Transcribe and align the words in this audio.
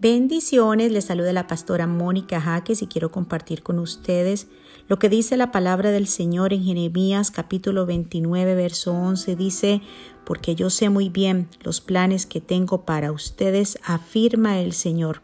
Bendiciones, 0.00 0.92
les 0.92 1.06
saluda 1.06 1.32
la 1.32 1.48
pastora 1.48 1.88
Mónica 1.88 2.40
Jaques 2.40 2.82
y 2.82 2.86
quiero 2.86 3.10
compartir 3.10 3.64
con 3.64 3.80
ustedes 3.80 4.46
lo 4.86 5.00
que 5.00 5.08
dice 5.08 5.36
la 5.36 5.50
palabra 5.50 5.90
del 5.90 6.06
Señor 6.06 6.52
en 6.52 6.62
Jeremías 6.62 7.32
capítulo 7.32 7.84
29 7.84 8.54
verso 8.54 8.92
11 8.92 9.34
dice, 9.34 9.82
porque 10.24 10.54
yo 10.54 10.70
sé 10.70 10.88
muy 10.88 11.08
bien 11.08 11.48
los 11.62 11.80
planes 11.80 12.26
que 12.26 12.40
tengo 12.40 12.84
para 12.84 13.10
ustedes, 13.10 13.80
afirma 13.84 14.60
el 14.60 14.72
Señor, 14.72 15.22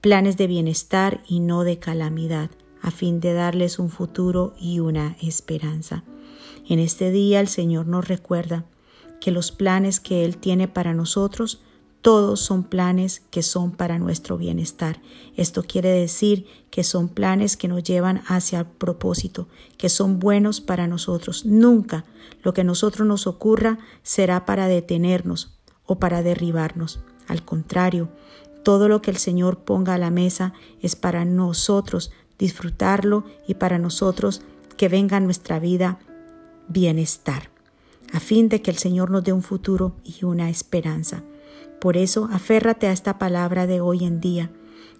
planes 0.00 0.38
de 0.38 0.46
bienestar 0.46 1.22
y 1.28 1.40
no 1.40 1.62
de 1.62 1.78
calamidad, 1.78 2.48
a 2.80 2.90
fin 2.90 3.20
de 3.20 3.34
darles 3.34 3.78
un 3.78 3.90
futuro 3.90 4.54
y 4.58 4.80
una 4.80 5.18
esperanza. 5.20 6.04
En 6.66 6.78
este 6.78 7.10
día 7.10 7.38
el 7.38 7.48
Señor 7.48 7.86
nos 7.86 8.08
recuerda 8.08 8.64
que 9.20 9.30
los 9.30 9.52
planes 9.52 10.00
que 10.00 10.24
Él 10.24 10.38
tiene 10.38 10.68
para 10.68 10.94
nosotros 10.94 11.60
todos 12.06 12.38
son 12.38 12.62
planes 12.62 13.22
que 13.32 13.42
son 13.42 13.72
para 13.72 13.98
nuestro 13.98 14.38
bienestar. 14.38 15.00
Esto 15.36 15.64
quiere 15.64 15.88
decir 15.88 16.46
que 16.70 16.84
son 16.84 17.08
planes 17.08 17.56
que 17.56 17.66
nos 17.66 17.82
llevan 17.82 18.22
hacia 18.28 18.60
el 18.60 18.66
propósito, 18.66 19.48
que 19.76 19.88
son 19.88 20.20
buenos 20.20 20.60
para 20.60 20.86
nosotros. 20.86 21.44
Nunca 21.46 22.04
lo 22.44 22.54
que 22.54 22.60
a 22.60 22.64
nosotros 22.64 23.08
nos 23.08 23.26
ocurra 23.26 23.78
será 24.04 24.46
para 24.46 24.68
detenernos 24.68 25.58
o 25.84 25.98
para 25.98 26.22
derribarnos. 26.22 27.00
Al 27.26 27.44
contrario, 27.44 28.08
todo 28.62 28.86
lo 28.86 29.02
que 29.02 29.10
el 29.10 29.16
Señor 29.16 29.64
ponga 29.64 29.94
a 29.94 29.98
la 29.98 30.10
mesa 30.10 30.52
es 30.80 30.94
para 30.94 31.24
nosotros 31.24 32.12
disfrutarlo 32.38 33.24
y 33.48 33.54
para 33.54 33.78
nosotros 33.78 34.42
que 34.76 34.88
venga 34.88 35.16
a 35.16 35.20
nuestra 35.20 35.58
vida 35.58 35.98
bienestar, 36.68 37.50
a 38.12 38.20
fin 38.20 38.48
de 38.48 38.62
que 38.62 38.70
el 38.70 38.78
Señor 38.78 39.10
nos 39.10 39.24
dé 39.24 39.32
un 39.32 39.42
futuro 39.42 39.96
y 40.04 40.24
una 40.24 40.50
esperanza. 40.50 41.24
Por 41.86 41.96
eso, 41.96 42.28
aférrate 42.32 42.88
a 42.88 42.92
esta 42.92 43.16
palabra 43.16 43.68
de 43.68 43.80
hoy 43.80 44.04
en 44.04 44.20
día, 44.20 44.50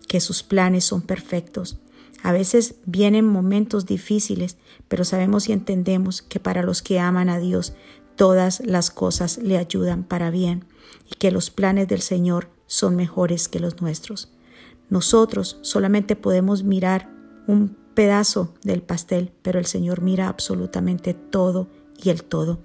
que 0.06 0.20
sus 0.20 0.44
planes 0.44 0.84
son 0.84 1.02
perfectos. 1.02 1.80
A 2.22 2.30
veces 2.30 2.76
vienen 2.86 3.24
momentos 3.24 3.86
difíciles, 3.86 4.56
pero 4.86 5.04
sabemos 5.04 5.48
y 5.48 5.52
entendemos 5.52 6.22
que 6.22 6.38
para 6.38 6.62
los 6.62 6.82
que 6.82 7.00
aman 7.00 7.28
a 7.28 7.40
Dios, 7.40 7.74
todas 8.14 8.62
las 8.64 8.92
cosas 8.92 9.38
le 9.38 9.58
ayudan 9.58 10.04
para 10.04 10.30
bien 10.30 10.64
y 11.10 11.16
que 11.16 11.32
los 11.32 11.50
planes 11.50 11.88
del 11.88 12.02
Señor 12.02 12.50
son 12.66 12.94
mejores 12.94 13.48
que 13.48 13.58
los 13.58 13.82
nuestros. 13.82 14.32
Nosotros 14.88 15.58
solamente 15.62 16.14
podemos 16.14 16.62
mirar 16.62 17.10
un 17.48 17.76
pedazo 17.94 18.54
del 18.62 18.82
pastel, 18.82 19.32
pero 19.42 19.58
el 19.58 19.66
Señor 19.66 20.02
mira 20.02 20.28
absolutamente 20.28 21.14
todo 21.14 21.68
y 22.00 22.10
el 22.10 22.22
todo. 22.22 22.60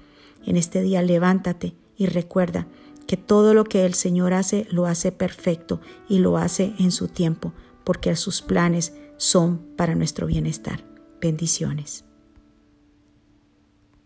En 0.46 0.58
este 0.58 0.84
día 0.84 1.02
levántate 1.02 1.74
y 1.98 2.06
recuerda 2.06 2.68
que 3.12 3.18
todo 3.18 3.54
lo 3.54 3.66
que 3.66 3.86
el 3.86 3.94
Señor 3.94 4.32
hace 4.32 4.66
lo 4.70 4.86
hace 4.86 5.12
perfecto 5.12 5.82
y 6.08 6.20
lo 6.20 6.38
hace 6.38 6.74
en 6.80 6.92
su 6.92 7.10
tiempo, 7.10 7.52
porque 7.84 8.16
sus 8.16 8.42
planes 8.42 8.94
son 9.18 9.58
para 9.76 9.96
nuestro 9.96 10.28
bienestar. 10.28 10.86
Bendiciones. 11.20 12.06